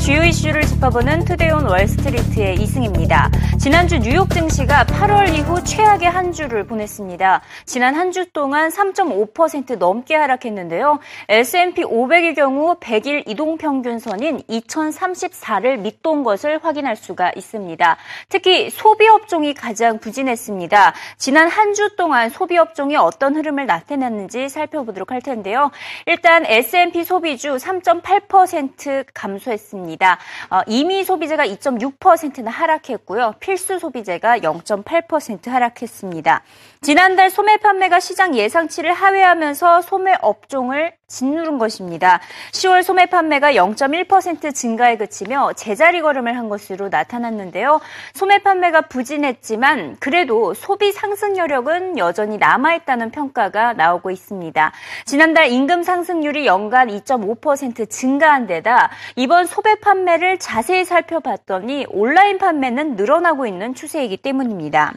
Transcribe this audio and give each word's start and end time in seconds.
주요 0.00 0.24
이슈를 0.24 0.62
짚어보는 0.62 1.26
투데이온 1.26 1.66
월스트리트의 1.66 2.54
이승입니다. 2.56 3.30
지난주 3.60 3.98
뉴욕 3.98 4.30
증시가 4.30 4.84
8월 4.84 5.34
이후 5.34 5.62
최악의 5.62 6.08
한 6.08 6.32
주를 6.32 6.64
보냈습니다. 6.66 7.42
지난 7.66 7.94
한 7.94 8.10
주 8.10 8.32
동안 8.32 8.70
3.5% 8.70 9.76
넘게 9.76 10.16
하락했는데요. 10.16 10.98
S&P 11.28 11.82
500의 11.84 12.34
경우 12.34 12.74
100일 12.80 13.24
이동 13.28 13.56
평균선인 13.58 14.40
2034를 14.48 15.78
밑돈 15.78 16.24
것을 16.24 16.58
확인할 16.64 16.96
수가 16.96 17.32
있습니다. 17.36 17.96
특히 18.30 18.70
소비 18.70 19.06
업종이 19.06 19.52
가장 19.54 19.98
부진했습니다. 19.98 20.94
지난 21.18 21.48
한 21.48 21.74
주 21.74 21.94
동안 21.94 22.30
소비 22.30 22.58
업종이 22.58 22.96
어떤 22.96 23.36
흐름을 23.36 23.66
나타냈는지 23.66 24.48
살펴보도록 24.48 25.12
할 25.12 25.20
텐데요. 25.22 25.70
일단 26.06 26.44
S&P 26.46 27.04
소비주 27.04 27.56
3.8% 27.56 29.04
감소했습니다. 29.14 29.89
어, 30.50 30.60
이미 30.66 31.04
소비재가 31.04 31.46
2.6%나 31.46 32.50
하락했고요. 32.50 33.34
필수 33.40 33.78
소비재가 33.78 34.38
0.8% 34.38 35.48
하락했습니다. 35.48 36.42
지난달 36.82 37.28
소매 37.28 37.58
판매가 37.58 38.00
시장 38.00 38.34
예상치를 38.34 38.94
하회하면서 38.94 39.82
소매 39.82 40.14
업종을 40.22 40.94
짓누른 41.08 41.58
것입니다. 41.58 42.20
10월 42.52 42.82
소매 42.82 43.04
판매가 43.04 43.52
0.1% 43.52 44.54
증가에 44.54 44.96
그치며 44.96 45.52
제자리 45.52 46.00
걸음을 46.00 46.34
한 46.34 46.48
것으로 46.48 46.88
나타났는데요. 46.88 47.82
소매 48.14 48.38
판매가 48.38 48.88
부진했지만 48.88 49.98
그래도 50.00 50.54
소비 50.54 50.90
상승 50.92 51.36
여력은 51.36 51.98
여전히 51.98 52.38
남아있다는 52.38 53.10
평가가 53.10 53.74
나오고 53.74 54.10
있습니다. 54.10 54.72
지난달 55.04 55.48
임금 55.48 55.82
상승률이 55.82 56.46
연간 56.46 56.88
2.5% 56.88 57.90
증가한 57.90 58.46
데다 58.46 58.88
이번 59.16 59.44
소매 59.44 59.74
판매를 59.74 60.38
자세히 60.38 60.86
살펴봤더니 60.86 61.88
온라인 61.90 62.38
판매는 62.38 62.96
늘어나고 62.96 63.46
있는 63.46 63.74
추세이기 63.74 64.16
때문입니다. 64.16 64.94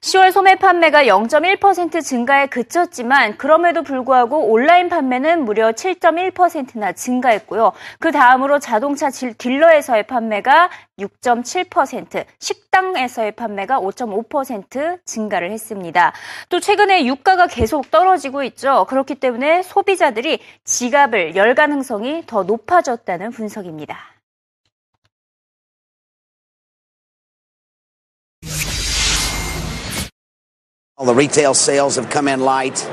10월 0.00 0.32
소매 0.32 0.54
판매가 0.54 1.04
0.1% 1.04 2.02
증가에 2.02 2.46
그쳤지만 2.46 3.36
그럼에도 3.36 3.82
불구하고 3.82 4.50
온라인 4.50 4.88
판매는 4.88 5.44
무려 5.44 5.72
7.1%나 5.72 6.92
증가했고요. 6.92 7.72
그 7.98 8.10
다음으로 8.10 8.58
자동차 8.60 9.10
딜러에서의 9.10 10.06
판매가 10.06 10.70
6.7%, 10.98 12.24
식당에서의 12.38 13.32
판매가 13.32 13.78
5.5% 13.78 15.04
증가를 15.04 15.50
했습니다. 15.50 16.12
또 16.48 16.60
최근에 16.60 17.04
유가가 17.04 17.46
계속 17.46 17.90
떨어지고 17.90 18.42
있죠. 18.44 18.86
그렇기 18.88 19.16
때문에 19.16 19.62
소비자들이 19.62 20.38
지갑을 20.64 21.36
열 21.36 21.54
가능성이 21.54 22.24
더 22.26 22.42
높아졌다는 22.44 23.32
분석입니다. 23.32 24.09
The 31.02 31.14
retail 31.14 31.54
sales 31.54 31.96
have 31.96 32.10
come 32.10 32.28
in 32.28 32.40
light. 32.40 32.86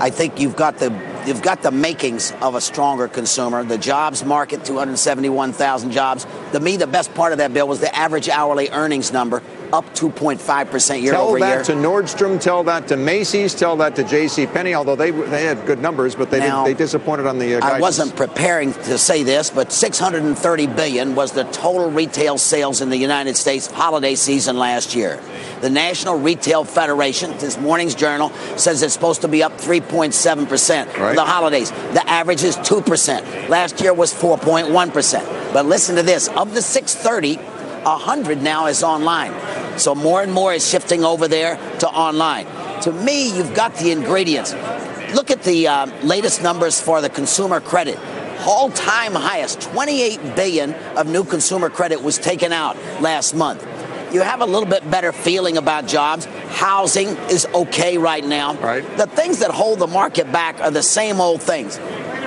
I 0.00 0.08
think 0.08 0.40
you've 0.40 0.56
got 0.56 0.78
the 0.78 0.98
you've 1.26 1.42
got 1.42 1.60
the 1.60 1.70
makings 1.70 2.32
of 2.40 2.54
a 2.54 2.60
stronger 2.60 3.06
consumer. 3.06 3.62
The 3.62 3.76
jobs 3.76 4.24
market, 4.24 4.64
271,000 4.64 5.90
jobs. 5.90 6.26
To 6.52 6.60
me, 6.60 6.78
the 6.78 6.86
best 6.86 7.12
part 7.14 7.32
of 7.32 7.38
that 7.38 7.52
bill 7.52 7.68
was 7.68 7.80
the 7.80 7.94
average 7.94 8.30
hourly 8.30 8.70
earnings 8.70 9.12
number, 9.12 9.42
up 9.72 9.86
2.5% 9.94 11.02
year 11.02 11.12
tell 11.12 11.28
over 11.28 11.38
year. 11.38 11.48
Tell 11.48 11.56
that 11.58 11.64
to 11.64 11.72
Nordstrom, 11.74 12.40
tell 12.40 12.64
that 12.64 12.88
to 12.88 12.96
Macy's, 12.96 13.54
tell 13.54 13.76
that 13.76 13.96
to 13.96 14.04
J.C. 14.04 14.46
Penney. 14.46 14.74
Although 14.74 14.96
they 14.96 15.10
they 15.10 15.44
had 15.44 15.64
good 15.66 15.80
numbers, 15.80 16.14
but 16.14 16.30
they 16.30 16.40
now, 16.40 16.64
they 16.64 16.74
disappointed 16.74 17.26
on 17.26 17.38
the. 17.38 17.56
Uh, 17.56 17.60
I 17.66 17.80
wasn't 17.80 18.16
preparing 18.16 18.72
to 18.72 18.98
say 18.98 19.22
this, 19.22 19.50
but 19.50 19.72
630 19.72 20.66
billion 20.68 21.14
was 21.14 21.32
the 21.32 21.44
total 21.44 21.90
retail 21.90 22.38
sales 22.38 22.80
in 22.80 22.90
the 22.90 22.96
United 22.96 23.36
States 23.36 23.66
holiday 23.66 24.14
season 24.14 24.56
last 24.56 24.94
year. 24.94 25.20
The 25.60 25.70
National 25.70 26.18
Retail 26.18 26.64
Federation, 26.64 27.32
this 27.38 27.58
morning's 27.58 27.94
journal, 27.94 28.30
says 28.56 28.82
it's 28.82 28.94
supposed 28.94 29.22
to 29.22 29.28
be 29.28 29.42
up 29.42 29.52
3.7% 29.52 30.48
right. 30.48 30.94
for 30.94 31.14
the 31.14 31.24
holidays. 31.24 31.70
The 31.70 32.02
average 32.08 32.42
is 32.42 32.56
2%. 32.56 33.48
Last 33.48 33.80
year 33.80 33.92
was 33.92 34.12
4.1%. 34.14 35.52
But 35.52 35.66
listen 35.66 35.96
to 35.96 36.02
this 36.02 36.28
of 36.28 36.54
the 36.54 36.62
630, 36.62 37.36
100 37.36 38.42
now 38.42 38.66
is 38.66 38.82
online. 38.82 39.32
So 39.80 39.94
more 39.94 40.22
and 40.22 40.32
more 40.32 40.52
is 40.52 40.68
shifting 40.68 41.04
over 41.04 41.26
there 41.26 41.56
to 41.80 41.88
online. 41.88 42.46
To 42.82 42.92
me, 42.92 43.36
you've 43.36 43.54
got 43.54 43.74
the 43.76 43.90
ingredients. 43.90 44.54
Look 45.14 45.30
at 45.30 45.42
the 45.42 45.66
uh, 45.66 45.86
latest 46.02 46.42
numbers 46.42 46.80
for 46.80 47.00
the 47.00 47.10
consumer 47.10 47.60
credit 47.60 47.98
all-time 48.46 49.12
highest 49.12 49.60
28 49.60 50.34
billion 50.34 50.72
of 50.96 51.06
new 51.06 51.22
consumer 51.24 51.68
credit 51.68 52.02
was 52.02 52.16
taken 52.16 52.54
out 52.54 52.74
last 53.02 53.34
month 53.34 53.62
you 54.12 54.22
have 54.22 54.40
a 54.40 54.46
little 54.46 54.68
bit 54.68 54.88
better 54.90 55.12
feeling 55.12 55.56
about 55.56 55.86
jobs. 55.86 56.24
Housing 56.24 57.08
is 57.30 57.46
okay 57.54 57.98
right 57.98 58.24
now. 58.24 58.54
Right. 58.54 58.82
The 58.96 59.06
things 59.06 59.38
that 59.38 59.50
hold 59.50 59.78
the 59.78 59.86
market 59.86 60.30
back 60.32 60.60
are 60.60 60.70
the 60.70 60.82
same 60.82 61.20
old 61.20 61.42
things 61.42 61.78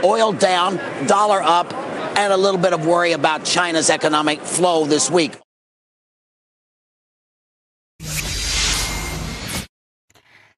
oil 0.04 0.34
down, 0.34 0.78
dollar 1.08 1.42
up, 1.42 1.74
and 2.18 2.34
a 2.34 2.38
little 2.38 2.60
bit 2.60 2.74
of 2.74 2.86
worry 2.86 3.14
about 3.14 3.46
China's 3.46 3.90
economic 3.90 4.42
flow 4.42 4.86
this 4.86 5.10
week. 5.10 5.34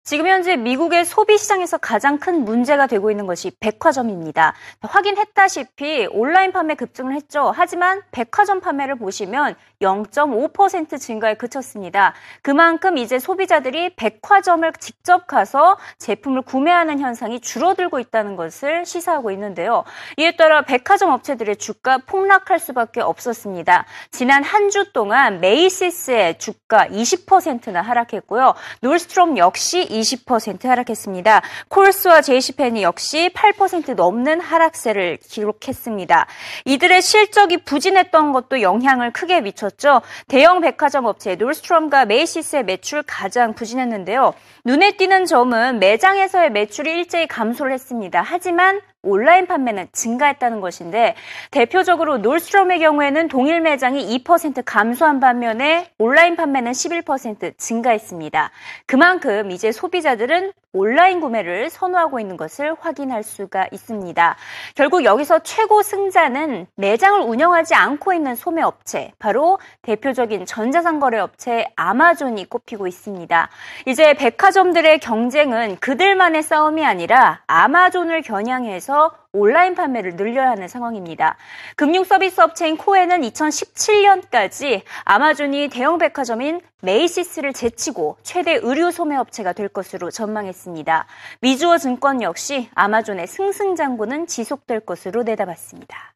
지금 0.07 0.27
현재 0.27 0.55
미국의 0.55 1.03
소비 1.03 1.35
시장에서 1.35 1.79
가장 1.79 2.19
큰 2.19 2.45
문제가 2.45 2.85
되고 2.85 3.09
있는 3.09 3.25
것이 3.25 3.51
백화점입니다. 3.59 4.53
확인했다시피 4.81 6.09
온라인 6.11 6.51
판매 6.51 6.75
급증을 6.75 7.15
했죠. 7.15 7.51
하지만 7.55 8.03
백화점 8.11 8.61
판매를 8.61 8.97
보시면 8.97 9.55
0.5% 9.81 10.99
증가에 10.99 11.33
그쳤습니다. 11.33 12.13
그만큼 12.43 12.99
이제 12.99 13.17
소비자들이 13.17 13.95
백화점을 13.95 14.71
직접 14.79 15.25
가서 15.25 15.77
제품을 15.97 16.43
구매하는 16.43 16.99
현상이 16.99 17.39
줄어들고 17.39 17.99
있다는 17.99 18.35
것을 18.35 18.85
시사하고 18.85 19.31
있는데요. 19.31 19.85
이에 20.17 20.35
따라 20.35 20.61
백화점 20.61 21.09
업체들의 21.09 21.55
주가 21.57 21.97
폭락할 21.97 22.59
수밖에 22.59 23.01
없었습니다. 23.01 23.85
지난 24.11 24.43
한 24.43 24.69
주 24.69 24.91
동안 24.93 25.39
메이시스의 25.41 26.37
주가 26.37 26.87
20%나 26.87 27.81
하락했고요. 27.81 28.55
놀스트롬 28.81 29.37
역시 29.37 29.87
20% 30.01 30.65
하락했습니다. 30.65 31.41
콜스와 31.69 32.21
제이시펜이 32.21 32.83
역시 32.83 33.29
8% 33.33 33.95
넘는 33.95 34.41
하락세를 34.41 35.17
기록했습니다. 35.17 36.27
이들의 36.65 37.01
실적이 37.01 37.57
부진했던 37.57 38.31
것도 38.31 38.61
영향을 38.61 39.11
크게 39.11 39.41
미쳤죠. 39.41 40.01
대형 40.27 40.61
백화점 40.61 41.05
업체 41.05 41.35
놀스트롬과 41.35 42.05
메이시스의 42.05 42.65
매출 42.65 43.03
가장 43.03 43.53
부진했는데요. 43.53 44.33
눈에 44.63 44.97
띄는 44.97 45.25
점은 45.25 45.79
매장에서의 45.79 46.51
매출이 46.51 46.91
일제히 46.91 47.27
감소를 47.27 47.73
했습니다. 47.73 48.23
하지만 48.25 48.81
온라인 49.05 49.47
판매는 49.47 49.87
증가했다는 49.91 50.61
것인데 50.61 51.15
대표적으로 51.51 52.17
놀스트롬의 52.17 52.79
경우에는 52.79 53.27
동일 53.27 53.61
매장이 53.61 54.19
2% 54.23 54.63
감소한 54.65 55.19
반면에 55.19 55.91
온라인 55.97 56.35
판매는 56.35 56.71
11% 56.71 57.57
증가했습니다. 57.57 58.51
그만큼 58.85 59.51
이제 59.51 59.71
소비자들은 59.71 60.51
온라인 60.75 61.21
구매를 61.21 61.69
선호하고 61.69 62.19
있는 62.19 62.35
것을 62.35 62.75
확인할 62.79 63.23
수가 63.23 63.67
있습니다. 63.71 64.35
결국 64.75 65.05
여기서 65.05 65.39
최고 65.39 65.81
승자는 65.81 66.67
매장을 66.75 67.21
운영하지 67.21 67.73
않고 67.75 68.13
있는 68.13 68.35
소매업체, 68.35 69.13
바로 69.17 69.57
대표적인 69.83 70.45
전자상거래 70.45 71.17
업체 71.19 71.65
아마존이 71.77 72.49
꼽히고 72.49 72.87
있습니다. 72.87 73.49
이제 73.85 74.13
백화점들의 74.13 74.99
경쟁은 74.99 75.77
그들만의 75.79 76.43
싸움이 76.43 76.85
아니라 76.85 77.41
아마존을 77.47 78.21
겨냥해서 78.21 79.15
온라인 79.35 79.75
판매를 79.75 80.15
늘려야 80.15 80.51
하는 80.51 80.67
상황입니다. 80.67 81.35
금융 81.75 82.03
서비스 82.03 82.41
업체인 82.41 82.77
코웬은 82.77 83.21
2017년까지 83.21 84.81
아마존이 85.03 85.69
대형 85.69 85.97
백화점인 85.97 86.61
메이시스를 86.81 87.53
제치고 87.53 88.17
최대 88.23 88.59
의류 88.61 88.91
소매 88.91 89.15
업체가 89.17 89.53
될 89.53 89.67
것으로 89.67 90.09
전망했습니다. 90.09 91.05
미주어 91.41 91.77
증권 91.77 92.21
역시 92.21 92.69
아마존의 92.75 93.27
승승장구는 93.27 94.27
지속될 94.27 94.81
것으로 94.81 95.23
내다봤습니다. 95.23 96.13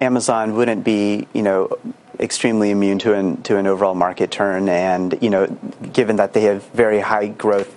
Amazon 0.00 0.54
wouldn't 0.56 0.82
be, 0.82 1.26
you 1.32 1.42
know, 1.44 1.68
extremely 2.18 2.70
immune 2.70 2.98
to 2.98 3.14
an 3.14 3.40
to 3.44 3.56
an 3.56 3.68
overall 3.68 3.94
market 3.94 4.30
turn, 4.30 4.68
and 4.68 5.16
you 5.22 5.30
know, 5.30 5.46
given 5.92 6.16
that 6.16 6.32
they 6.32 6.42
have 6.42 6.64
very 6.74 6.98
high 6.98 7.28
growth 7.38 7.70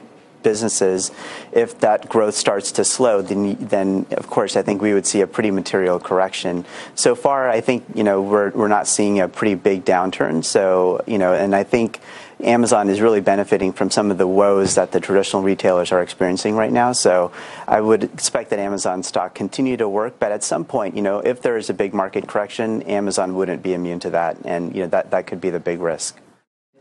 businesses, 0.45 1.12
if 1.51 1.80
that 1.80 2.07
growth 2.07 2.36
starts 2.36 2.71
to 2.74 2.86
slow, 2.86 3.21
then, 3.24 3.56
then 3.56 4.06
of 4.12 4.27
course 4.27 4.56
I 4.56 4.62
think 4.62 4.80
we 4.80 4.94
would 4.94 5.07
see 5.07 5.21
a 5.21 5.27
pretty 5.27 5.50
material 5.51 6.00
correction. 6.00 6.65
So 6.94 7.15
far, 7.15 7.50
I 7.50 7.59
think 7.62 7.83
you 7.95 8.03
know 8.03 8.21
we're 8.21 8.51
we're 8.51 8.69
not 8.69 8.88
seeing 8.88 9.19
a 9.19 9.27
pretty 9.27 9.56
big 9.56 9.83
downturn. 9.83 10.45
So 10.45 11.03
you 11.07 11.18
know, 11.18 11.33
and 11.33 11.56
I 11.56 11.63
think 11.63 12.00
Amazon 12.44 12.89
is 12.89 13.01
really 13.01 13.21
benefiting 13.21 13.74
from 13.74 13.89
some 13.89 14.12
of 14.12 14.18
the 14.18 14.27
woes 14.27 14.75
that 14.75 14.92
the 14.92 15.00
traditional 15.00 15.42
retailers 15.42 15.92
are 15.92 16.01
experiencing 16.01 16.56
right 16.56 16.71
now. 16.71 16.91
So 16.91 17.31
I 17.68 17.81
would 17.81 18.03
expect 18.03 18.51
that 18.51 18.59
Amazon 18.59 19.01
stock 19.01 19.33
continue 19.33 19.77
to 19.77 19.89
work, 19.89 20.19
but 20.19 20.31
at 20.31 20.44
some 20.44 20.65
point, 20.65 20.95
you 20.95 21.01
know, 21.01 21.19
if 21.19 21.41
there 21.41 21.57
is 21.57 21.69
a 21.69 21.74
big 21.74 21.94
market 21.94 22.27
correction, 22.27 22.83
Amazon 22.83 23.36
wouldn't 23.36 23.63
be 23.63 23.74
immune 23.74 24.00
to 24.01 24.12
that, 24.12 24.38
and 24.45 24.75
you 24.75 24.81
know 24.83 24.89
that 24.89 25.09
that 25.12 25.25
could 25.25 25.41
be 25.41 25.50
the 25.50 25.59
big 25.59 25.80
risk. 25.80 26.19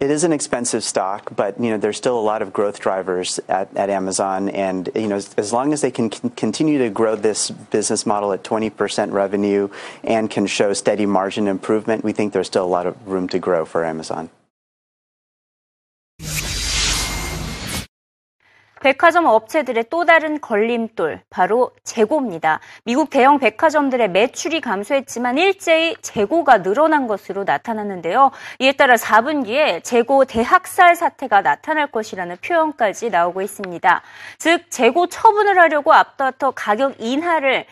It 0.05 0.11
is 0.11 0.23
an 0.23 0.35
expensive 0.35 0.85
stock, 0.85 1.35
but 1.35 1.59
you 1.59 1.71
know 1.71 1.79
there's 1.79 1.97
still 1.97 2.19
a 2.19 2.21
lot 2.21 2.43
of 2.43 2.53
growth 2.53 2.79
drivers 2.79 3.41
at, 3.49 3.75
at 3.75 3.89
Amazon, 3.89 4.51
and 4.51 4.91
you 4.95 5.09
know 5.09 5.17
as, 5.17 5.33
as 5.39 5.51
long 5.51 5.73
as 5.73 5.81
they 5.81 5.91
can 5.91 6.13
c- 6.13 6.29
continue 6.37 6.77
to 6.77 6.91
grow 6.91 7.17
this 7.17 7.51
business 7.51 8.05
model 8.05 8.35
at 8.35 8.45
20% 8.45 9.13
revenue 9.13 9.71
and 10.03 10.31
can 10.31 10.47
show 10.47 10.75
steady 10.75 11.07
margin 11.07 11.49
improvement, 11.49 12.05
we 12.05 12.13
think 12.13 12.35
there's 12.35 12.49
still 12.49 12.67
a 12.67 12.69
lot 12.69 12.85
of 12.85 13.09
room 13.09 13.29
to 13.29 13.39
grow 13.39 13.65
for 13.65 13.83
Amazon. 13.83 14.29
백화점 18.85 19.25
업체들의 19.25 19.87
또 19.89 20.05
다른 20.05 20.39
걸림돌, 20.43 21.23
바로 21.31 21.71
재고입니다. 21.85 22.61
미국 22.85 23.09
대형 23.09 23.39
백화점들의 23.39 24.11
매출이 24.11 24.61
감소했지만 24.61 25.39
일제히 25.39 25.97
재고가 26.03 26.63
늘어난 26.63 27.07
것으로 27.07 27.45
나타났는데요. 27.45 28.31
이에 28.59 28.73
따라 28.73 28.97
4분기에 28.97 29.83
재고 29.83 30.27
대학살 30.27 30.97
사태가 30.97 31.41
나타날 31.41 31.87
것이라는 31.87 32.37
표현까지 32.45 33.09
나오고 33.09 33.41
있습니다. 33.41 34.03
즉, 34.37 34.71
재고 34.71 35.07
처분을 35.07 35.59
하려고 35.59 35.95
앞다퉈 35.95 36.53
가격 36.55 36.97
인하를 36.99 37.65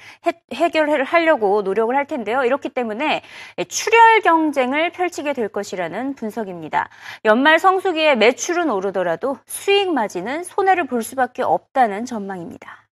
해, 0.54 0.68
결을 0.70 1.04
하려고 1.04 1.60
노력을 1.60 1.94
할 1.94 2.06
텐데요. 2.06 2.42
이렇기 2.42 2.70
때문에 2.70 3.20
출혈 3.68 4.22
경쟁을 4.22 4.92
펼치게 4.92 5.34
될 5.34 5.48
것이라는 5.48 6.14
분석입니다. 6.14 6.88
연말 7.26 7.58
성수기에 7.58 8.14
매출은 8.14 8.70
오르더라도 8.70 9.36
수익 9.44 9.92
마진은 9.92 10.44
손해를 10.44 10.86
볼 10.86 11.01
수밖에 11.03 11.41
없다는 11.43 12.05
전망입니다. 12.05 12.87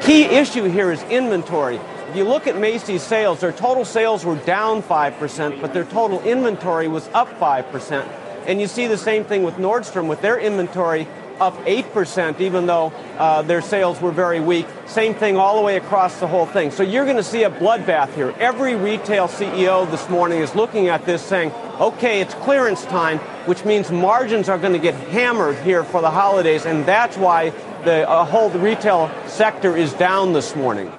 Key 0.00 0.24
issue 0.24 0.64
here 0.64 0.92
is 0.92 1.02
inventory. 1.10 1.80
If 2.08 2.14
you 2.14 2.24
look 2.24 2.46
at 2.46 2.56
Macy's 2.56 3.02
sales, 3.02 3.40
their 3.40 3.50
total 3.50 3.84
sales 3.84 4.24
were 4.24 4.36
down 4.46 4.80
5%, 4.80 5.60
but 5.60 5.72
their 5.72 5.84
total 5.84 6.22
inventory 6.22 6.86
was 6.86 7.08
up 7.12 7.28
5%. 7.40 8.06
And 8.46 8.60
you 8.60 8.68
see 8.68 8.86
the 8.86 8.96
same 8.96 9.24
thing 9.24 9.42
with 9.42 9.56
Nordstrom 9.56 10.06
with 10.06 10.20
their 10.20 10.38
inventory 10.38 11.08
up 11.39 11.55
8%, 11.65 12.39
even 12.39 12.65
though 12.65 12.87
uh, 13.17 13.41
their 13.41 13.61
sales 13.61 14.01
were 14.01 14.11
very 14.11 14.39
weak. 14.39 14.65
Same 14.85 15.13
thing 15.13 15.37
all 15.37 15.57
the 15.57 15.61
way 15.61 15.77
across 15.77 16.19
the 16.19 16.27
whole 16.27 16.45
thing. 16.45 16.71
So 16.71 16.83
you're 16.83 17.05
going 17.05 17.17
to 17.17 17.23
see 17.23 17.43
a 17.43 17.49
bloodbath 17.49 18.13
here. 18.13 18.33
Every 18.39 18.75
retail 18.75 19.27
CEO 19.27 19.89
this 19.89 20.09
morning 20.09 20.39
is 20.39 20.55
looking 20.55 20.87
at 20.87 21.05
this 21.05 21.21
saying, 21.21 21.51
okay, 21.79 22.21
it's 22.21 22.33
clearance 22.35 22.85
time, 22.85 23.19
which 23.47 23.65
means 23.65 23.91
margins 23.91 24.49
are 24.49 24.57
going 24.57 24.73
to 24.73 24.79
get 24.79 24.95
hammered 25.09 25.57
here 25.57 25.83
for 25.83 26.01
the 26.01 26.11
holidays, 26.11 26.65
and 26.65 26.85
that's 26.85 27.17
why 27.17 27.49
the 27.83 28.07
uh, 28.09 28.25
whole 28.25 28.49
retail 28.51 29.11
sector 29.27 29.75
is 29.75 29.93
down 29.93 30.33
this 30.33 30.55
morning. 30.55 30.91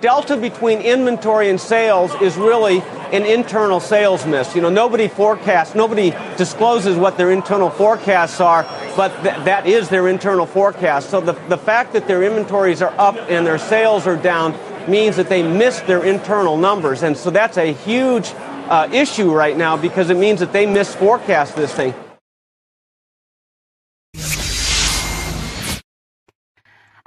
Delta 0.00 0.36
between 0.36 0.82
inventory 0.82 1.48
and 1.48 1.58
sales 1.58 2.14
is 2.20 2.36
really 2.36 2.82
an 3.12 3.24
internal 3.24 3.80
sales 3.80 4.26
miss. 4.26 4.54
You 4.54 4.60
know, 4.60 4.68
nobody 4.68 5.08
forecasts, 5.08 5.74
nobody 5.74 6.10
discloses 6.36 6.98
what 6.98 7.16
their 7.16 7.30
internal 7.30 7.70
forecasts 7.70 8.38
are, 8.38 8.64
but 8.96 9.08
th- 9.22 9.44
that 9.44 9.66
is 9.66 9.88
their 9.88 10.08
internal 10.08 10.46
forecast. 10.46 11.10
So 11.10 11.20
the, 11.20 11.32
the 11.48 11.58
fact 11.58 11.92
that 11.92 12.06
their 12.06 12.22
inventories 12.22 12.82
are 12.82 12.94
up 12.98 13.16
and 13.28 13.46
their 13.46 13.58
sales 13.58 14.06
are 14.06 14.16
down 14.16 14.58
means 14.88 15.16
that 15.16 15.28
they 15.28 15.42
missed 15.42 15.86
their 15.86 16.04
internal 16.04 16.56
numbers. 16.56 17.02
And 17.02 17.16
so 17.16 17.30
that's 17.30 17.58
a 17.58 17.72
huge 17.72 18.32
uh, 18.68 18.88
issue 18.92 19.32
right 19.32 19.56
now 19.56 19.76
because 19.76 20.10
it 20.10 20.16
means 20.16 20.40
that 20.40 20.52
they 20.52 20.66
misforecast 20.66 21.54
this 21.54 21.74
thing. 21.74 21.94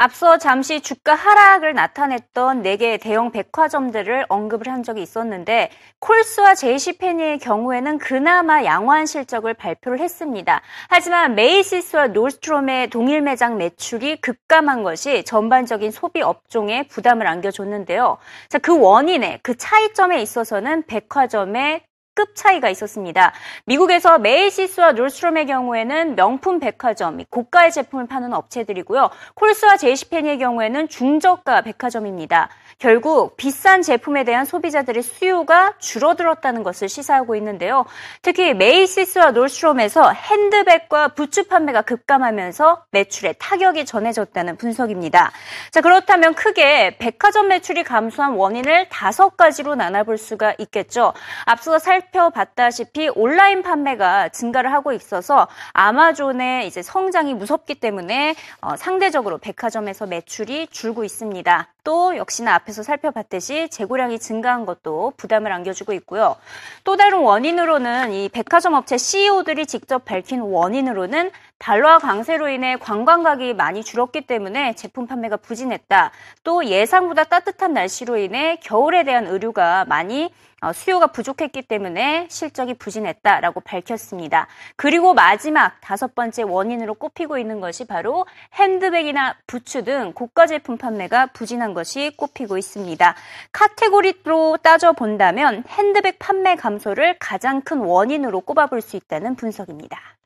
앞서 0.01 0.37
잠시 0.37 0.79
주가 0.79 1.13
하락을 1.13 1.73
나타냈던 1.73 2.63
4개의 2.63 3.01
대형 3.01 3.33
백화점들을 3.33 4.27
언급을 4.29 4.71
한 4.71 4.81
적이 4.81 5.01
있었는데 5.01 5.71
콜스와 5.99 6.55
제이시페니의 6.55 7.39
경우에는 7.39 7.97
그나마 7.97 8.63
양호한 8.63 9.05
실적을 9.05 9.55
발표를 9.55 9.99
했습니다. 9.99 10.61
하지만 10.87 11.35
메이시스와 11.35 12.07
노스트롬의 12.07 12.91
동일 12.91 13.19
매장 13.21 13.57
매출이 13.57 14.21
급감한 14.21 14.83
것이 14.83 15.25
전반적인 15.25 15.91
소비 15.91 16.21
업종에 16.21 16.87
부담을 16.87 17.27
안겨줬는데요. 17.27 18.19
자, 18.47 18.57
그 18.57 18.79
원인에 18.79 19.39
그 19.43 19.57
차이점에 19.57 20.21
있어서는 20.21 20.83
백화점의 20.83 21.81
급 22.13 22.35
차이가 22.35 22.69
있었습니다. 22.69 23.33
미국에서 23.65 24.17
메이시스와 24.19 24.91
놀스트롬의 24.93 25.45
경우에는 25.45 26.15
명품 26.15 26.59
백화점, 26.59 27.23
고가의 27.29 27.71
제품을 27.71 28.07
파는 28.07 28.33
업체들이고요. 28.33 29.09
콜스와 29.35 29.77
제이시페니의 29.77 30.39
경우에는 30.39 30.89
중저가 30.89 31.61
백화점입니다. 31.61 32.49
결국 32.79 33.37
비싼 33.37 33.81
제품에 33.81 34.23
대한 34.23 34.45
소비자들의 34.45 35.03
수요가 35.03 35.73
줄어들었다는 35.79 36.63
것을 36.63 36.89
시사하고 36.89 37.35
있는데요. 37.35 37.85
특히 38.21 38.53
메이시스와 38.53 39.31
놀스트롬에서 39.31 40.11
핸드백과 40.11 41.09
부츠 41.09 41.47
판매가 41.47 41.83
급감하면서 41.83 42.85
매출에 42.91 43.33
타격이 43.33 43.85
전해졌다는 43.85 44.57
분석입니다. 44.57 45.31
자, 45.71 45.81
그렇다면 45.81 46.33
크게 46.33 46.97
백화점 46.97 47.49
매출이 47.49 47.83
감소한 47.83 48.33
원인을 48.33 48.89
다섯 48.89 49.37
가지로 49.37 49.75
나눠볼 49.75 50.17
수가 50.17 50.55
있겠죠. 50.57 51.13
앞서 51.45 51.77
살 51.77 51.99
살펴봤다시피 51.99 53.09
온라인 53.15 53.61
판매가 53.61 54.29
증가를 54.29 54.71
하고 54.71 54.93
있어서 54.93 55.47
아마존의 55.73 56.67
이제 56.67 56.81
성장이 56.81 57.33
무섭기 57.33 57.75
때문에 57.75 58.35
어, 58.61 58.75
상대적으로 58.75 59.37
백화점에서 59.37 60.05
매출이 60.05 60.67
줄고 60.67 61.03
있습니다. 61.03 61.67
또 61.83 62.15
역시나 62.15 62.55
앞에서 62.69 62.83
살펴봤듯이 62.83 63.67
재고량이 63.69 64.19
증가한 64.19 64.65
것도 64.65 65.13
부담을 65.17 65.51
안겨주고 65.51 65.93
있고요. 65.93 66.35
또 66.83 66.95
다른 66.95 67.19
원인으로는 67.19 68.13
이 68.13 68.29
백화점 68.29 68.73
업체 68.73 68.97
CEO들이 68.97 69.65
직접 69.65 70.05
밝힌 70.05 70.41
원인으로는 70.41 71.31
달러와 71.59 71.99
강세로 71.99 72.47
인해 72.49 72.77
관광객이 72.77 73.53
많이 73.53 73.83
줄었기 73.83 74.21
때문에 74.21 74.73
제품 74.75 75.07
판매가 75.07 75.37
부진했다. 75.37 76.11
또 76.43 76.65
예상보다 76.65 77.25
따뜻한 77.25 77.73
날씨로 77.73 78.17
인해 78.17 78.57
겨울에 78.63 79.03
대한 79.03 79.27
의류가 79.27 79.85
많이 79.85 80.31
어, 80.61 80.73
수요가 80.73 81.07
부족했기 81.07 81.61
때문에 81.61 82.27
실적이 82.29 82.73
부진했다라고 82.73 83.61
밝혔습니다. 83.61 84.47
그리고 84.75 85.13
마지막 85.13 85.79
다섯 85.79 86.15
번째 86.15 86.43
원인으로 86.43 86.95
꼽히고 86.95 87.37
있는 87.37 87.61
것이 87.61 87.85
바로 87.85 88.25
핸드백이나 88.55 89.35
부츠 89.47 89.85
등 89.85 90.11
고가 90.13 90.47
제품 90.47 90.77
판매가 90.77 91.27
부진한 91.27 91.73
것이 91.73 92.11
꼽히고 92.17 92.57
있습니다. 92.57 93.15
카테고리로 93.53 94.57
따져 94.57 94.91
본다면 94.91 95.63
핸드백 95.69 96.19
판매 96.19 96.55
감소를 96.55 97.17
가장 97.19 97.61
큰 97.61 97.79
원인으로 97.79 98.41
꼽아볼 98.41 98.81
수 98.81 98.97
있다는 98.97 99.35
분석입니다. 99.35 100.18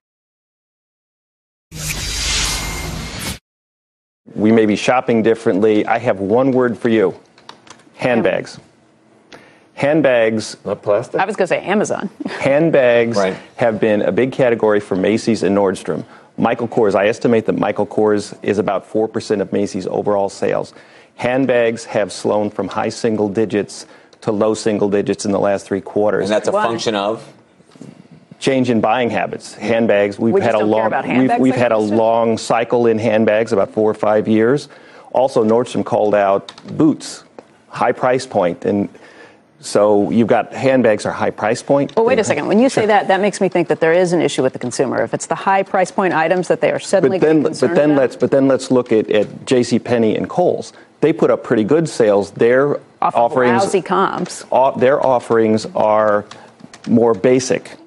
We 4.35 4.51
may 4.51 4.65
be 4.65 4.75
shopping 4.75 5.21
differently. 5.21 5.85
I 5.85 5.99
have 5.99 6.19
one 6.19 6.51
word 6.51 6.77
for 6.77 6.89
you 6.89 7.19
handbags. 7.95 8.59
Handbags. 9.75 10.57
Not 10.65 10.81
plastic? 10.83 11.19
I 11.19 11.25
was 11.25 11.35
going 11.35 11.47
to 11.47 11.55
say 11.55 11.61
Amazon. 11.61 12.09
handbags 12.25 13.17
right. 13.17 13.35
have 13.55 13.79
been 13.79 14.01
a 14.01 14.11
big 14.11 14.31
category 14.31 14.79
for 14.79 14.95
Macy's 14.95 15.43
and 15.43 15.57
Nordstrom. 15.57 16.05
Michael 16.37 16.67
Kors, 16.67 16.95
I 16.95 17.07
estimate 17.07 17.45
that 17.45 17.57
Michael 17.57 17.85
Kors 17.85 18.37
is 18.43 18.57
about 18.57 18.89
4% 18.89 19.41
of 19.41 19.51
Macy's 19.53 19.87
overall 19.87 20.29
sales. 20.29 20.73
Handbags 21.15 21.85
have 21.85 22.11
slowed 22.11 22.53
from 22.53 22.67
high 22.67 22.89
single 22.89 23.29
digits 23.29 23.85
to 24.21 24.31
low 24.31 24.53
single 24.53 24.89
digits 24.89 25.25
in 25.25 25.31
the 25.31 25.39
last 25.39 25.65
three 25.65 25.81
quarters. 25.81 26.23
And 26.23 26.31
that's 26.31 26.47
a 26.47 26.51
Why? 26.51 26.65
function 26.65 26.95
of? 26.95 27.33
Change 28.43 28.69
in 28.69 28.81
buying 28.81 29.09
habits. 29.09 29.53
Handbags, 29.53 30.19
we've 30.19 30.33
we 30.33 30.41
had 30.41 30.53
a 30.53 30.63
long 30.63 30.91
we've, 31.17 31.39
we've 31.39 31.55
had 31.55 31.71
a 31.71 31.77
long 31.77 32.37
cycle 32.37 32.87
in 32.87 32.99
handbags, 32.99 33.53
about 33.53 33.71
four 33.71 33.89
or 33.89 33.93
five 33.93 34.27
years. 34.27 34.67
Also, 35.13 35.45
Nordstrom 35.45 35.85
called 35.85 36.13
out 36.13 36.51
boots, 36.77 37.23
high 37.69 37.93
price 37.93 38.27
point, 38.27 38.65
and 38.65 38.89
so 39.61 40.09
you've 40.11 40.27
got 40.27 40.51
handbags 40.51 41.05
are 41.05 41.13
high 41.13 41.29
price 41.29 41.63
point. 41.63 41.95
Well, 41.95 42.05
wait 42.05 42.19
a 42.19 42.23
second. 42.23 42.47
When 42.47 42.59
you 42.59 42.67
say 42.67 42.85
that, 42.85 43.07
that 43.07 43.21
makes 43.21 43.39
me 43.39 43.47
think 43.47 43.69
that 43.69 43.79
there 43.79 43.93
is 43.93 44.11
an 44.11 44.21
issue 44.21 44.43
with 44.43 44.51
the 44.51 44.59
consumer. 44.59 45.01
If 45.03 45.13
it's 45.13 45.27
the 45.27 45.35
high 45.35 45.63
price 45.63 45.89
point 45.89 46.13
items 46.13 46.49
that 46.49 46.59
they 46.59 46.71
are 46.71 46.79
suddenly 46.79 47.19
but 47.19 47.25
then, 47.25 47.43
but 47.43 47.59
then 47.59 47.91
about. 47.91 48.01
let's 48.01 48.15
but 48.17 48.31
then 48.31 48.49
let's 48.49 48.71
look 48.71 48.91
at, 48.91 49.09
at 49.09 49.45
J.C. 49.45 49.79
Penney 49.79 50.17
and 50.17 50.29
Kohl's. 50.29 50.73
They 50.99 51.13
put 51.13 51.31
up 51.31 51.45
pretty 51.45 51.63
good 51.63 51.87
sales. 51.87 52.31
Their 52.31 52.75
Off 53.01 53.15
offerings, 53.15 53.63
lousy 53.63 53.81
comps. 53.81 54.43
their 54.77 55.05
offerings 55.05 55.65
are 55.75 56.25
more 56.87 57.13
basic. 57.13 57.77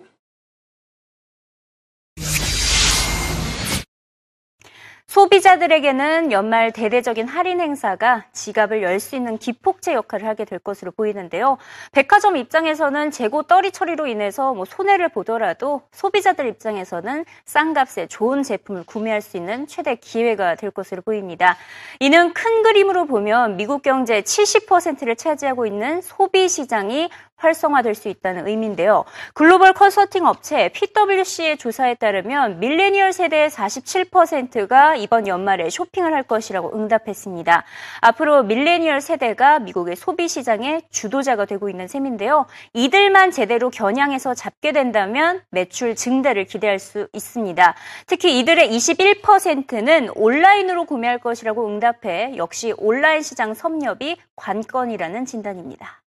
소비자들에게는 5.16 6.30
연말 6.30 6.72
대대적인 6.72 7.26
할인 7.26 7.58
행사가 7.58 8.26
지갑을 8.34 8.82
열 8.82 9.00
수 9.00 9.16
있는 9.16 9.38
기폭제 9.38 9.94
역할을 9.94 10.26
하게 10.26 10.44
될 10.44 10.58
것으로 10.58 10.90
보이는데요. 10.90 11.58
백화점 11.92 12.36
입장에서는 12.36 13.10
재고 13.10 13.44
떨이 13.44 13.70
처리로 13.70 14.06
인해서 14.06 14.52
뭐 14.52 14.64
손해를 14.64 15.08
보더라도 15.10 15.82
소비자들 15.92 16.46
입장에서는 16.48 17.24
싼 17.44 17.72
값에 17.72 18.08
좋은 18.08 18.42
제품을 18.42 18.84
구매할 18.84 19.22
수 19.22 19.36
있는 19.36 19.66
최대 19.66 19.94
기회가 19.94 20.54
될 20.54 20.70
것으로 20.70 21.02
보입니다. 21.02 21.56
이는 22.00 22.32
큰 22.34 22.62
그림으로 22.62 23.06
보면 23.06 23.56
미국 23.56 23.82
경제 23.82 24.20
70%를 24.20 25.16
차지하고 25.16 25.66
있는 25.66 26.00
소비 26.02 26.48
시장이 26.48 27.10
활성화될 27.36 27.94
수 27.94 28.08
있다는 28.08 28.46
의미인데요. 28.46 29.04
글로벌 29.34 29.72
컨설팅 29.72 30.26
업체 30.26 30.70
PwC의 30.70 31.58
조사에 31.58 31.94
따르면 31.94 32.60
밀레니얼 32.60 33.12
세대의 33.12 33.50
47%가 33.50 34.96
이번 34.96 35.26
연말에 35.26 35.70
쇼핑을 35.70 36.14
할 36.14 36.22
것이라고 36.22 36.74
응답했습니다. 36.74 37.64
앞으로 38.00 38.42
밀레니얼 38.44 39.00
세대가 39.00 39.58
미국의 39.58 39.96
소비 39.96 40.28
시장의 40.28 40.82
주도자가 40.90 41.44
되고 41.44 41.68
있는 41.68 41.88
셈인데요. 41.88 42.46
이들만 42.72 43.30
제대로 43.30 43.70
겨냥해서 43.70 44.34
잡게 44.34 44.72
된다면 44.72 45.42
매출 45.50 45.94
증대를 45.94 46.44
기대할 46.44 46.78
수 46.78 47.08
있습니다. 47.12 47.74
특히 48.06 48.38
이들의 48.38 48.70
21%는 48.70 50.10
온라인으로 50.14 50.84
구매할 50.84 51.18
것이라고 51.18 51.66
응답해 51.66 52.36
역시 52.36 52.72
온라인 52.78 53.22
시장 53.22 53.54
섭렵이 53.54 54.16
관건이라는 54.36 55.24
진단입니다. 55.26 56.05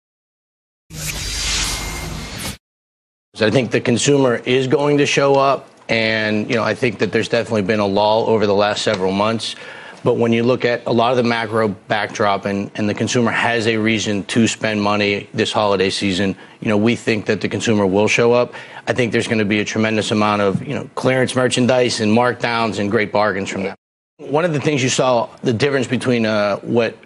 I 3.45 3.51
think 3.51 3.69
the 3.69 3.81
consumer 3.81 4.37
is 4.45 4.67
going 4.67 4.97
to 4.97 5.05
show 5.05 5.35
up, 5.35 5.69
and 5.89 6.49
you 6.49 6.55
know 6.55 6.63
I 6.63 6.73
think 6.73 6.99
that 6.99 7.11
there's 7.11 7.29
definitely 7.29 7.61
been 7.61 7.79
a 7.79 7.85
lull 7.85 8.27
over 8.27 8.47
the 8.47 8.55
last 8.55 8.81
several 8.81 9.11
months. 9.11 9.55
But 10.03 10.15
when 10.15 10.31
you 10.31 10.43
look 10.43 10.63
at 10.63 10.83
a 10.85 10.91
lot 10.91 11.11
of 11.11 11.17
the 11.17 11.23
macro 11.23 11.67
backdrop 11.67 12.45
and, 12.45 12.71
and 12.75 12.87
the 12.87 12.93
consumer 12.93 13.31
has 13.31 13.67
a 13.67 13.77
reason 13.77 14.23
to 14.25 14.47
spend 14.47 14.81
money 14.81 15.27
this 15.33 15.51
holiday 15.51 15.89
season, 15.89 16.35
you 16.61 16.69
know, 16.69 16.77
we 16.77 16.95
think 16.95 17.25
that 17.25 17.41
the 17.41 17.49
consumer 17.49 17.85
will 17.85 18.07
show 18.07 18.31
up. 18.31 18.53
I 18.87 18.93
think 18.93 19.11
there's 19.11 19.27
going 19.27 19.39
to 19.39 19.45
be 19.45 19.59
a 19.59 19.65
tremendous 19.65 20.11
amount 20.11 20.43
of, 20.43 20.65
you 20.65 20.75
know, 20.75 20.89
clearance 20.95 21.35
merchandise 21.35 21.99
and 21.99 22.11
markdowns 22.15 22.79
and 22.79 22.89
great 22.89 23.11
bargains 23.11 23.49
from 23.49 23.63
that. 23.63 23.77
One 24.19 24.45
of 24.45 24.51
the 24.51 24.59
things 24.59 24.81
you 24.81 24.89
saw 24.89 25.29
the 25.43 25.53
difference 25.53 25.85
between 25.85 26.25
uh, 26.25 26.57
what 26.57 26.97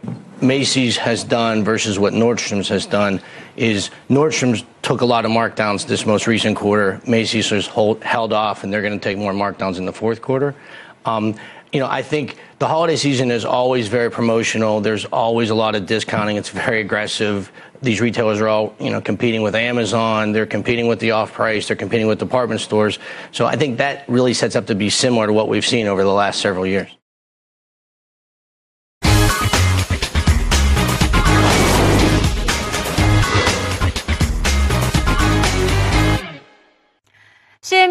Macy's 0.42 0.96
has 0.96 1.26
done 1.26 1.62
versus 1.62 2.00
what 2.00 2.14
Nordstrom's 2.14 2.70
has 2.70 2.86
done 2.86 3.20
is 3.58 3.90
Nordstrom's 4.10 4.64
took 4.82 5.02
a 5.02 5.06
lot 5.06 5.26
of 5.26 5.32
markdowns 5.32 5.86
this 5.86 6.06
most 6.06 6.26
recent 6.26 6.56
quarter. 6.56 7.02
Macy's 7.06 7.50
has 7.50 7.68
hold, 7.68 8.02
held 8.02 8.32
off, 8.32 8.64
and 8.64 8.72
they're 8.72 8.82
going 8.82 8.98
to 8.98 9.04
take 9.04 9.18
more 9.18 9.34
markdowns 9.34 9.78
in 9.78 9.86
the 9.86 9.92
fourth 9.92 10.22
quarter. 10.22 10.56
Um, 11.04 11.36
you 11.74 11.82
know, 11.82 11.88
I 11.88 12.02
think 12.02 12.38
the 12.60 12.68
holiday 12.68 12.96
season 12.96 13.30
is 13.30 13.44
always 13.44 13.90
very 13.90 14.10
promotional. 14.10 14.80
There's 14.80 15.04
always 15.04 15.50
a 15.50 15.56
lot 15.56 15.76
of 15.76 15.86
discounting. 15.86 16.38
It's 16.38 16.48
very 16.48 16.80
aggressive. 16.80 17.52
These 17.82 18.00
retailers 18.00 18.40
are 18.40 18.48
all, 18.48 18.74
you 18.80 18.90
know, 18.90 19.02
competing 19.02 19.42
with 19.42 19.54
Amazon. 19.54 20.32
They're 20.32 20.46
competing 20.46 20.88
with 20.88 21.02
the 21.02 21.12
off 21.12 21.34
price. 21.34 21.68
They're 21.68 21.76
competing 21.76 22.08
with 22.08 22.20
department 22.20 22.62
stores. 22.62 23.00
So 23.34 23.46
I 23.46 23.58
think 23.58 23.80
that 23.80 24.08
really 24.08 24.34
sets 24.34 24.56
up 24.56 24.68
to 24.68 24.76
be 24.76 24.90
similar 24.90 25.28
to 25.28 25.34
what 25.34 25.50
we've 25.50 25.66
seen 25.66 25.88
over 25.88 26.04
the 26.04 26.14
last 26.14 26.40
several 26.40 26.66
years. 26.66 26.88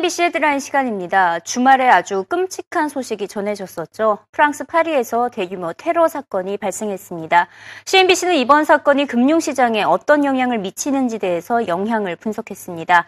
CNBC 0.00 0.22
헤드라인 0.22 0.60
시간입니다. 0.60 1.40
주말에 1.40 1.86
아주 1.86 2.24
끔찍한 2.26 2.88
소식이 2.88 3.28
전해졌었죠. 3.28 4.16
프랑스 4.32 4.64
파리에서 4.64 5.28
대규모 5.28 5.74
테러 5.74 6.08
사건이 6.08 6.56
발생했습니다. 6.56 7.48
CNBC는 7.84 8.36
이번 8.36 8.64
사건이 8.64 9.04
금융시장에 9.04 9.82
어떤 9.82 10.24
영향을 10.24 10.58
미치는지 10.58 11.18
대해서 11.18 11.68
영향을 11.68 12.16
분석했습니다. 12.16 13.04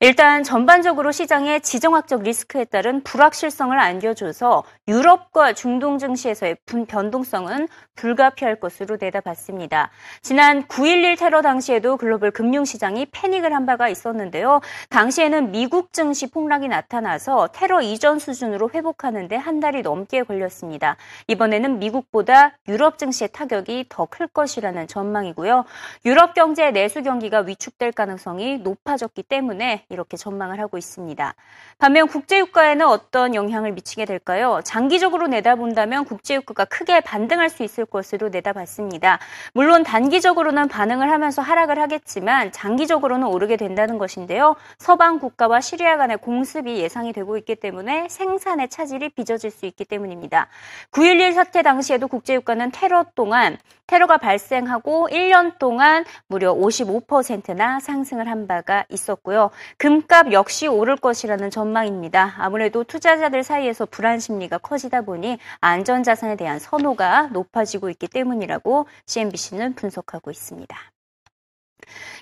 일단 0.00 0.42
전반적으로 0.42 1.10
시장의 1.10 1.62
지정학적 1.62 2.22
리스크에 2.22 2.64
따른 2.64 3.02
불확실성을 3.02 3.78
안겨줘서 3.78 4.64
유럽과 4.88 5.54
중동 5.54 5.98
증시에서의 5.98 6.56
변동성은 6.86 7.68
불가피할 7.94 8.60
것으로 8.60 8.98
내다봤습니다. 9.00 9.90
지난 10.20 10.64
9.11 10.64 11.18
테러 11.18 11.40
당시에도 11.40 11.96
글로벌 11.96 12.30
금융시장이 12.30 13.06
패닉을 13.06 13.54
한 13.54 13.64
바가 13.64 13.88
있었는데요. 13.88 14.60
당시에는 14.90 15.50
미국 15.50 15.94
증시 15.94 16.30
폭락이 16.30 16.68
나타나서 16.68 17.48
테러 17.52 17.80
이전 17.80 18.18
수준으로 18.18 18.70
회복하는데 18.74 19.34
한 19.36 19.60
달이 19.60 19.80
넘게 19.80 20.24
걸렸습니다. 20.24 20.96
이번에는 21.28 21.78
미국보다 21.78 22.58
유럽 22.68 22.98
증시의 22.98 23.30
타격이 23.32 23.86
더 23.88 24.06
클 24.06 24.28
것이라는 24.28 24.86
전망이고요. 24.86 25.64
유럽 26.04 26.34
경제 26.34 26.70
내수 26.70 27.02
경기가 27.02 27.40
위축될 27.40 27.92
가능성이 27.92 28.58
높아졌기 28.58 29.24
때문에 29.24 29.85
이렇게 29.88 30.16
전망을 30.16 30.58
하고 30.58 30.78
있습니다. 30.78 31.34
반면 31.78 32.08
국제유가에는 32.08 32.86
어떤 32.86 33.34
영향을 33.34 33.72
미치게 33.72 34.04
될까요? 34.04 34.60
장기적으로 34.64 35.28
내다본다면 35.28 36.04
국제유가가 36.04 36.64
크게 36.64 37.00
반등할 37.00 37.48
수 37.50 37.62
있을 37.62 37.86
것으로 37.86 38.28
내다봤습니다. 38.30 39.18
물론 39.52 39.84
단기적으로는 39.84 40.68
반응을 40.68 41.10
하면서 41.10 41.40
하락을 41.42 41.78
하겠지만 41.78 42.50
장기적으로는 42.50 43.28
오르게 43.28 43.56
된다는 43.56 43.98
것인데요. 43.98 44.56
서방 44.78 45.20
국가와 45.20 45.60
시리아 45.60 45.96
간의 45.96 46.18
공습이 46.18 46.78
예상이 46.78 47.12
되고 47.12 47.36
있기 47.38 47.54
때문에 47.56 48.08
생산의 48.08 48.68
차질이 48.68 49.08
빚어질 49.10 49.50
수 49.50 49.66
있기 49.66 49.84
때문입니다. 49.84 50.48
9.11 50.90 51.34
사태 51.34 51.62
당시에도 51.62 52.08
국제유가는 52.08 52.72
테러 52.72 53.04
동안 53.14 53.56
테러가 53.86 54.16
발생하고 54.16 55.08
1년 55.10 55.58
동안 55.58 56.04
무려 56.26 56.52
55%나 56.52 57.78
상승을 57.78 58.28
한 58.28 58.48
바가 58.48 58.84
있었고요. 58.88 59.50
금값 59.78 60.32
역시 60.32 60.66
오를 60.66 60.96
것이라는 60.96 61.50
전망입니다. 61.50 62.34
아무래도 62.38 62.82
투자자들 62.82 63.42
사이에서 63.42 63.84
불안 63.84 64.18
심리가 64.20 64.56
커지다 64.56 65.02
보니 65.02 65.38
안전자산에 65.60 66.36
대한 66.36 66.58
선호가 66.58 67.28
높아지고 67.28 67.90
있기 67.90 68.08
때문이라고 68.08 68.86
CNBC는 69.04 69.74
분석하고 69.74 70.30
있습니다. 70.30 70.95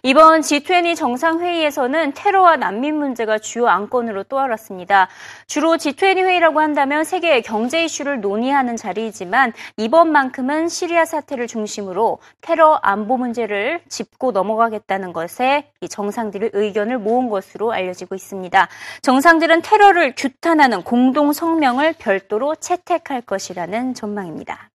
이번 0.06 0.42
G20 0.42 0.96
정상회의에서는 0.96 2.12
테러와 2.12 2.56
난민 2.56 2.94
문제가 2.94 3.38
주요 3.38 3.68
안건으로 3.68 4.24
떠올랐습니다. 4.24 5.08
주로 5.46 5.76
G20 5.76 6.18
회의라고 6.18 6.60
한다면 6.60 7.04
세계의 7.04 7.40
경제 7.40 7.82
이슈를 7.82 8.20
논의하는 8.20 8.76
자리이지만 8.76 9.54
이번만큼은 9.78 10.68
시리아 10.68 11.06
사태를 11.06 11.46
중심으로 11.46 12.18
테러 12.42 12.78
안보 12.82 13.16
문제를 13.16 13.80
짚고 13.88 14.32
넘어가겠다는 14.32 15.14
것에 15.14 15.70
정상들의 15.88 16.50
의견을 16.52 16.98
모은 16.98 17.30
것으로 17.30 17.72
알려지고 17.72 18.14
있습니다. 18.14 18.68
정상들은 19.00 19.62
테러를 19.62 20.12
규탄하는 20.18 20.82
공동 20.82 21.32
성명을 21.32 21.94
별도로 21.98 22.56
채택할 22.56 23.22
것이라는 23.22 23.94
전망입니다. 23.94 24.68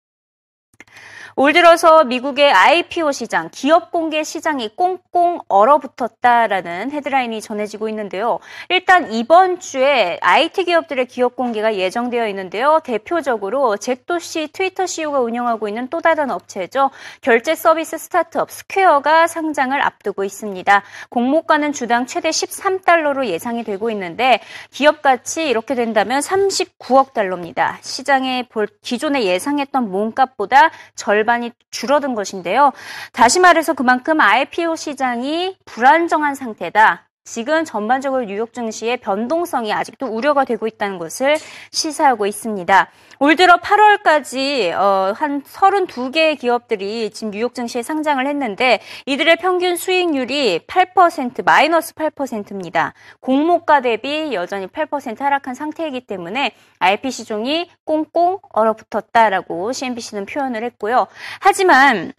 올 1.42 1.54
들어서 1.54 2.04
미국의 2.04 2.52
IPO 2.52 3.14
시장, 3.14 3.48
기업 3.50 3.94
공개 3.94 4.26
시장이 4.26 4.76
꽁꽁 4.76 5.40
얼어붙었다라는 5.48 6.92
헤드라인이 6.92 7.40
전해지고 7.40 7.88
있는데요. 7.88 8.40
일단 8.68 9.14
이번 9.14 9.62
주에 9.62 10.20
IT 10.22 10.66
기업들의 10.66 11.06
기업 11.06 11.38
공개가 11.38 11.76
예정되어 11.76 12.28
있는데요. 12.28 12.82
대표적으로 12.84 13.78
잭 13.78 14.14
도시 14.14 14.50
트위터 14.52 14.86
CEO가 14.86 15.22
운영하고 15.22 15.70
있는 15.70 15.88
또 15.88 16.02
다른 16.02 16.30
업체죠. 16.30 16.92
결제 17.22 17.56
서비스 17.56 17.98
스타트업 17.98 18.52
스퀘어가 18.52 19.28
상장을 19.28 19.82
앞두고 19.82 20.26
있습니다. 20.26 20.84
공모가는 21.08 21.72
주당 21.72 22.06
최대 22.06 22.32
13달러로 22.32 23.28
예상이 23.28 23.64
되고 23.64 23.90
있는데 23.92 24.42
기업 24.72 25.02
가치 25.02 25.48
이렇게 25.48 25.74
된다면 25.74 26.20
39억 26.20 27.14
달러입니다. 27.14 27.78
시장에 27.80 28.46
기존에 28.82 29.24
예상했던 29.24 29.90
몸값보다 29.90 30.72
절반 30.96 31.29
절반이 31.30 31.52
줄어든 31.70 32.16
것인데요. 32.16 32.72
다시 33.14 33.40
말해서 33.40 33.74
그만큼 33.74 34.20
IPO 34.20 34.76
시장이 34.76 35.58
불안정한 35.66 36.34
상태다. 36.34 37.09
지금 37.30 37.64
전반적으로 37.64 38.24
뉴욕 38.24 38.54
증시의 38.54 38.98
변동성이 38.98 39.72
아직도 39.72 40.08
우려가 40.08 40.46
되고 40.46 40.66
있다는 40.66 40.98
것을 40.98 41.38
시사하고 41.72 42.26
있습니다. 42.26 42.90
올 43.20 43.36
들어 43.36 43.58
8월까지 43.58 44.74
어, 44.74 45.14
한 45.16 45.44
32개의 45.44 46.40
기업들이 46.40 47.12
지금 47.12 47.32
뉴욕 47.32 47.54
증시에 47.54 47.84
상장을 47.84 48.26
했는데 48.26 48.80
이들의 49.06 49.36
평균 49.38 49.76
수익률이 49.76 50.66
8% 50.68 51.46
마이너스 51.46 51.94
8%입니다. 51.94 52.94
공모가 53.20 53.82
대비 53.82 54.34
여전히 54.34 54.66
8% 54.66 55.20
하락한 55.20 55.54
상태이기 55.54 56.08
때문에 56.08 56.54
IP 56.80 57.12
시종이 57.12 57.70
꽁꽁 57.84 58.40
얼어붙었다라고 58.54 59.72
CNBC는 59.72 60.26
표현을 60.26 60.64
했고요. 60.64 61.06
하지만 61.42 62.14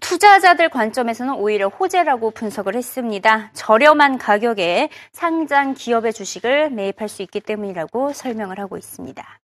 투자자들 0.00 0.68
관점에서는 0.68 1.34
오히려 1.34 1.68
호재라고 1.68 2.30
분석을 2.30 2.74
했습니다. 2.74 3.50
저렴한 3.52 4.18
가격에 4.18 4.88
상장 5.12 5.74
기업의 5.74 6.12
주식을 6.12 6.70
매입할 6.70 7.08
수 7.08 7.22
있기 7.22 7.40
때문이라고 7.40 8.12
설명을 8.12 8.58
하고 8.58 8.76
있습니다. 8.76 9.40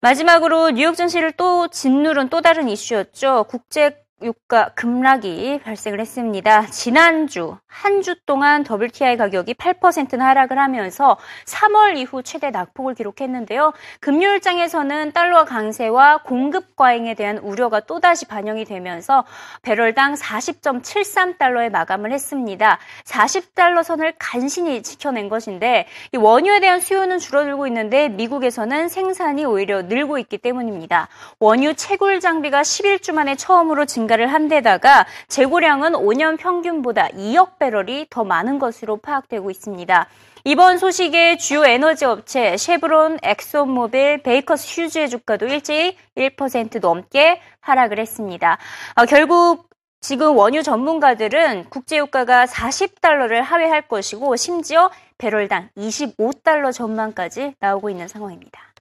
마지막으로 0.00 0.70
뉴욕 0.70 0.96
증시를 0.96 1.32
또 1.32 1.68
짓누른 1.68 2.28
또 2.28 2.40
다른 2.40 2.68
이슈였죠. 2.68 3.46
국제 3.48 4.01
유가 4.22 4.70
급락이 4.74 5.60
발생을 5.64 6.00
했습니다. 6.00 6.66
지난주 6.66 7.56
한 7.66 8.02
주 8.02 8.16
동안 8.26 8.64
WTI 8.68 9.16
가격이 9.16 9.54
8%나 9.54 10.26
하락을 10.26 10.58
하면서 10.58 11.16
3월 11.46 11.96
이후 11.96 12.22
최대 12.22 12.50
낙폭을 12.50 12.94
기록했는데요. 12.94 13.72
금융일장에서는 14.00 15.12
달러 15.12 15.44
강세와 15.44 16.22
공급 16.24 16.74
과잉에 16.76 17.14
대한 17.14 17.38
우려가 17.38 17.80
또다시 17.80 18.26
반영이 18.26 18.64
되면서 18.64 19.24
배럴당 19.62 20.14
40.73달러에 20.14 21.70
마감을 21.70 22.12
했습니다. 22.12 22.78
40달러 23.04 23.84
선을 23.84 24.14
간신히 24.18 24.82
지켜낸 24.82 25.28
것인데 25.28 25.86
원유에 26.16 26.60
대한 26.60 26.80
수요는 26.80 27.20
줄어들고 27.20 27.66
있는데 27.68 28.08
미국에서는 28.08 28.88
생산이 28.88 29.44
오히려 29.44 29.82
늘고 29.82 30.18
있기 30.18 30.38
때문입니다. 30.38 31.08
원유 31.38 31.74
채굴 31.74 32.18
장비가 32.20 32.62
11주 32.62 33.12
만에 33.12 33.36
처음으로 33.36 33.84
증가 33.84 34.11
를 34.16 34.26
한 34.26 34.48
데다가 34.48 35.06
재고량은 35.28 35.92
5년 35.92 36.38
평균보다 36.38 37.08
2억 37.08 37.58
배럴이 37.58 38.06
더 38.10 38.24
많은 38.24 38.58
것으로 38.58 38.96
파악되고 38.98 39.50
있습니다. 39.50 40.08
이번 40.44 40.78
소식에 40.78 41.36
주요 41.36 41.64
에너지 41.64 42.04
업체 42.04 42.56
쉐브론, 42.56 43.18
엑손모빌, 43.22 44.22
베이커스 44.22 44.80
휴즈의 44.80 45.08
주가도 45.08 45.46
일제히 45.46 45.96
1% 46.16 46.80
넘게 46.80 47.40
하락을 47.60 47.98
했습니다. 47.98 48.58
어, 48.96 49.06
결국 49.06 49.68
지금 50.00 50.36
원유 50.36 50.64
전문가들은 50.64 51.70
국제유가가 51.70 52.46
40달러를 52.46 53.40
하회할 53.40 53.86
것이고 53.86 54.34
심지어 54.34 54.90
배럴당 55.18 55.68
25달러 55.76 56.72
전망까지 56.72 57.54
나오고 57.60 57.88
있는 57.90 58.08
상황입니다. 58.08 58.71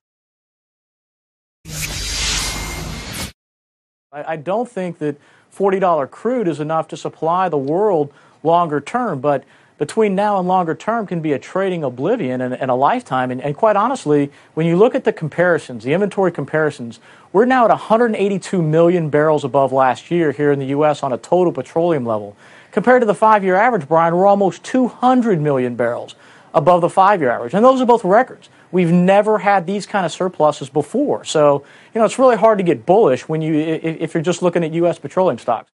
I 4.14 4.36
don't 4.36 4.68
think 4.70 4.98
that 4.98 5.16
$40 5.56 6.12
crude 6.12 6.50
is 6.50 6.60
enough 6.60 6.90
to 6.90 6.98
supply 6.98 7.48
the 7.48 7.58
world 7.58 8.14
longer 8.44 8.82
term, 8.82 9.22
but 9.22 9.46
between 9.78 10.16
now 10.16 10.38
and 10.38 10.50
longer 10.50 10.76
term 10.76 11.08
can 11.08 11.22
be 11.22 11.32
a 11.32 11.40
trading 11.40 11.86
oblivion 11.86 12.42
and, 12.42 12.54
and 12.54 12.70
a 12.70 12.76
lifetime. 12.76 13.32
And, 13.32 13.40
and, 13.40 13.56
quite 13.56 13.78
honestly, 13.78 14.30
when 14.54 14.66
you 14.66 14.76
look 14.76 14.96
at 14.96 15.06
the 15.06 15.14
comparisons, 15.14 15.86
the 15.86 15.94
inventory 15.94 16.30
comparisons, 16.34 17.00
we're 17.32 17.46
now 17.46 17.64
at 17.64 17.70
182 17.70 18.62
million 18.62 19.10
barrels 19.10 19.46
above 19.46 19.72
last 19.72 20.12
year 20.12 20.34
here 20.34 20.52
in 20.52 20.60
the 20.60 20.68
U.S. 20.68 21.04
on 21.04 21.14
a 21.14 21.18
total 21.18 21.54
petroleum 21.54 22.06
level. 22.06 22.36
Compared 22.74 23.02
to 23.02 23.06
the 23.06 23.16
five 23.16 23.46
year 23.46 23.56
average, 23.56 23.88
Brian, 23.88 24.14
we're 24.14 24.28
almost 24.28 24.62
200 24.66 25.40
million 25.40 25.76
barrels 25.76 26.16
above 26.54 26.82
the 26.82 26.90
five 26.90 27.22
year 27.22 27.32
average. 27.32 27.54
And 27.54 27.64
those 27.64 27.80
are 27.80 27.86
both 27.86 28.04
records. 28.04 28.50
We've 28.72 28.92
never 28.92 29.40
had 29.40 29.68
these 29.68 29.86
kind 29.86 30.06
of 30.06 30.12
surpluses 30.12 30.70
before. 30.70 31.24
So, 31.26 31.64
you 31.94 32.00
know, 32.00 32.06
it's 32.06 32.20
really 32.20 32.38
hard 32.38 32.58
to 32.58 32.64
get 32.64 32.86
bullish 32.86 33.28
when 33.28 33.42
you, 33.42 33.56
if 33.56 34.14
you're 34.14 34.24
just 34.24 34.42
looking 34.42 34.64
at 34.64 34.74
U.S. 34.74 35.00
petroleum 35.00 35.38
stocks. 35.38 35.72